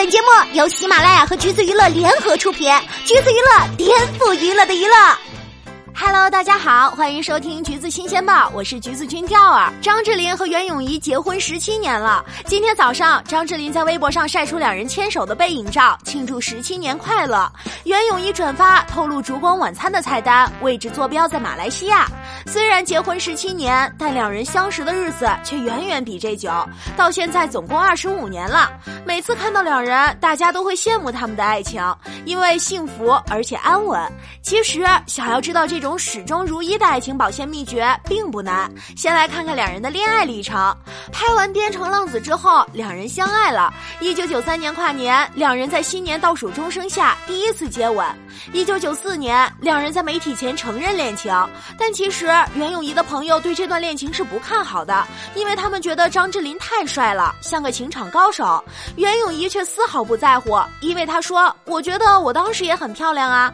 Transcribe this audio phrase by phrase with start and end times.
[0.00, 2.72] 本节目由喜马拉雅和橘子娱乐联合出品，
[3.04, 4.94] 橘子娱乐颠覆娱乐的娱乐。
[5.94, 9.70] Hello，大家好，欢迎收听橘子新鲜报，我是橘子君钓儿。
[9.82, 17.52] 张智霖和袁咏仪结婚十七年了，今天早上，张智霖在微博上晒出两人牵手的背影照，庆祝十七年快乐。
[17.84, 22.08] 袁咏仪转发透露烛光晚餐的菜单，位置坐标在马来西亚。
[22.52, 26.50] 虽然结婚十七年，但两人相识的日子却远远比这久，
[26.96, 28.72] 到现在总共二十五年了。
[29.06, 31.80] 每次看到两人，大家都会羡慕他们的爱情，
[32.24, 34.00] 因为幸福而且安稳。
[34.42, 38.68] 其实，想要知道这种始终如一的爱情保鲜秘诀并不难。
[38.96, 40.76] 先来看看两人的恋爱历程。
[41.12, 43.72] 拍完《边城浪子》之后，两人相爱了。
[44.00, 48.04] 一九九三年跨年，两人在新年倒数钟声下第一次接吻。
[48.52, 51.32] 一九九四年，两人在媒体前承认恋情，
[51.78, 58.62] 但其实袁咏仪的朋友对这段恋情是不看好的，因为他们觉得张智霖太帅了，像个情场高手。
[58.96, 63.52] 袁咏仪却丝毫不在乎，因为她说：“我觉得我当时也很漂亮啊。”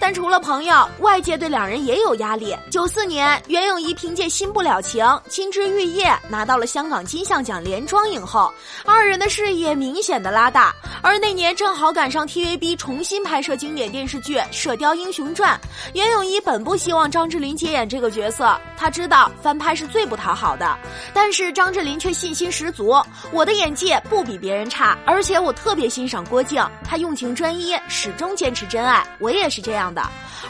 [0.00, 2.56] 但除了朋友，外界对两人也有压力。
[2.70, 8.52] 九四年，袁咏仪凭借《新不了情》《金枝玉叶》拿到了香港金像奖连庄影后，
[8.84, 10.74] 二人的事业明显的拉大。
[11.02, 15.58] 而那年正好赶上 TVB 重新拍摄经典电视剧《射雕英雄传》，
[15.94, 20.78] 袁咏仪本不希望张智霖接演这个角色，她知道翻拍是最不讨好的。
[21.12, 22.94] 但是张智霖却信心十足，
[23.32, 30.02] 我的演技不比别人差，而且我特别欣赏郭靖，他用情专一，始终坚持真爱，我也是这样的。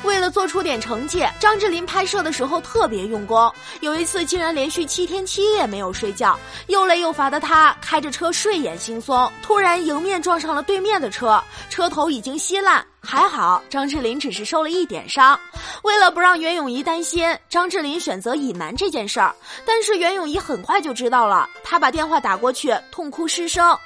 [0.04, 12.84] 为了做出点成绩，张智霖拍摄的时候特别用功，有一次竟然连续七天七夜没有睡觉，又累又乏的他开着车睡眼惺忪，突然迎面撞上了对面的车，车头已经稀烂。
[13.00, 15.38] 还好，张智霖只是受了一点伤。
[15.82, 19.34] 为了不让袁咏仪担心，张智霖选择隐瞒这件事儿。
[19.64, 23.78] 但是袁咏仪很快就知道了，她把电话打过去，痛哭失声。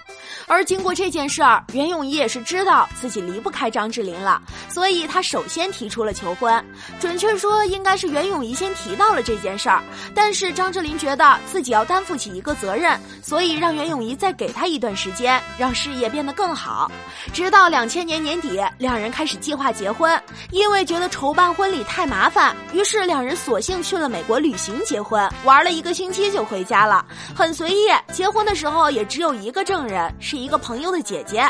[0.48, 6.65] 而经过这件事儿，袁咏仪也是知道自己离不开张智霖了，所以她首先提出了求婚。
[6.99, 9.81] 准确说，应该是袁咏仪先提到了这件事儿。
[10.15, 16.91] 但是张智霖觉得自己要担负起一个责任，所以让袁咏仪再给他一段时间，让事业变得更好。
[17.33, 19.12] 直到两千年年底，两人。
[19.12, 20.19] 开始计划结婚，
[20.53, 27.05] 因为觉得筹办婚礼太麻烦，于是两人索性去了美国旅行结婚，玩了一个星期就回家了，
[27.37, 27.89] 很随意。
[28.11, 31.44] 结婚的时候也只有一个证人，是一个朋友的姐姐，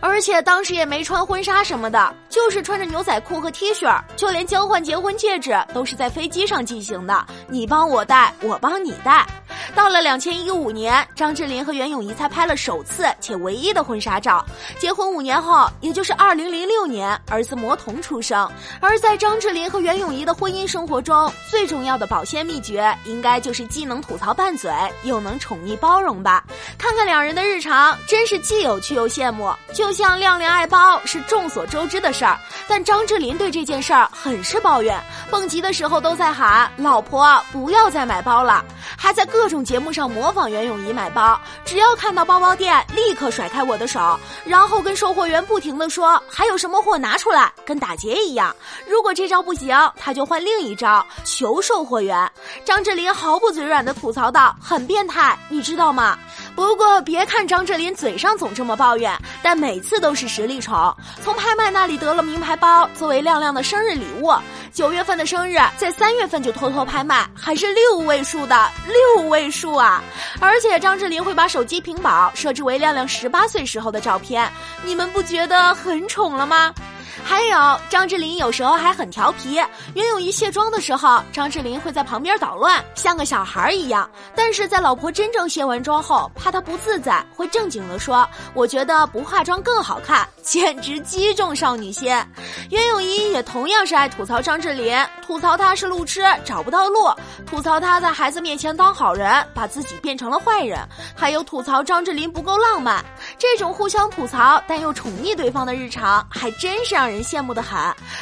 [0.00, 9.26] 而且当时也没穿婚纱什么的，就是穿着牛仔裤和 T 恤，就连交换结婚戒指都是在飞机上进行的，你帮我戴，我帮你戴。
[9.74, 14.44] 到了两千一五年，张智霖和袁咏仪才拍了首次且唯一的婚纱照。
[14.78, 18.50] 结婚五年后，也就是二零零六年，儿子魔童出生。
[18.80, 24.72] 而在张智霖和袁咏仪的婚姻生活中，最重要的保鲜秘诀，应该就是既能吐槽拌嘴，
[25.04, 26.44] 又能宠溺包容吧。
[26.76, 29.52] 看看两人的日常，真是既有趣又羡慕。
[29.72, 38.64] 就像亮亮爱包是众所周知的事儿，但张智霖对这件事儿很是抱怨，蹦极的时候都在喊：“老婆，不要再买包了。”
[38.98, 48.54] 还在各种节目上模仿袁咏仪买包，只要看到包包店，立刻甩开我的手，然后跟售货员不停的说还有什么货拿出来，跟打劫一样。
[48.86, 52.30] 如果这招不行，他就换另一招，求售货员。
[52.64, 56.18] 张智霖毫不嘴软的吐槽道：“很变态，你知道吗？”
[56.54, 60.94] 不过别看张智霖嘴上总这么抱怨，但每次都是实力宠。
[61.22, 64.32] 从拍卖那里得了名牌包作为亮亮的生日礼物，
[64.72, 70.02] 九月份的生日在三月份就偷偷拍卖，还是六位数的六位数啊！
[70.40, 74.50] 而且张智霖会把手机屏保设置为亮亮十八岁时候的照片，
[74.84, 76.72] 你们不觉得很宠了吗？
[77.24, 79.54] 还有张智霖有时候还很调皮，
[79.94, 84.08] 袁咏仪卸妆的时候，张智霖会在旁边捣乱，像个小孩一样。
[84.34, 92.08] 但是在老婆真正卸完妆后，怕她不自在，会正经的说：“我觉得不化妆更好看。”简直击中少女心。
[92.70, 97.08] 袁咏仪也同样是爱吐槽张智霖，吐槽他是路痴找不到路，
[97.46, 100.80] 吐槽他在孩子面前当好人，把自己变成了坏人，
[101.14, 103.04] 还有吐槽张智霖不够浪漫。
[103.42, 107.76] 这种互相吐槽但又宠溺对方的日常，还真是让人羡慕的很。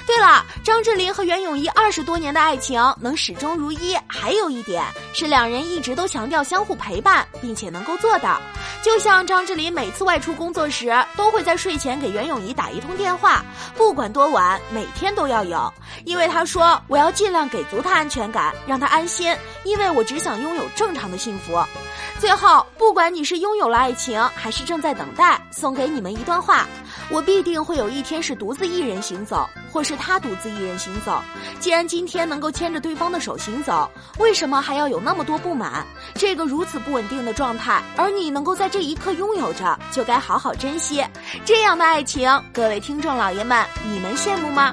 [0.06, 4.82] 对了，张智霖和袁咏仪二十多年的爱情能始终如一，还有一点
[5.12, 8.40] 是两人一直都强调相互陪伴，并且能够做到。
[8.82, 13.44] 就像张智霖每次外出工作时，都会在睡前给袁咏仪打一通电话，
[13.76, 15.70] 不管多晚，每天都要有，
[16.06, 21.62] 因为他说我要尽量给足他安全感，让他安心，因为我只想拥有正常的幸福。
[22.18, 26.66] 最后，不管你是拥有了爱情，还是正在等等待，送给你们一段话：
[27.10, 31.20] 我必定会有一天是独自一人行走，或是他独自一人行走。
[31.58, 35.84] 既然今天能够牵着对方的手行走，为什么还要有那么多不满？
[36.14, 41.04] 这个如此不稳定的状态，而你能够在这一刻拥有着，就该好好珍惜。
[41.44, 44.72] 这样的爱情，各位听众老爷们，你们羡慕吗？